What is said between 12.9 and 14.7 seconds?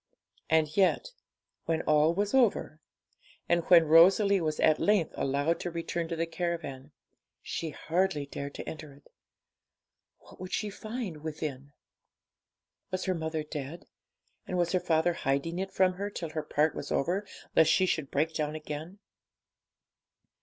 her mother dead, and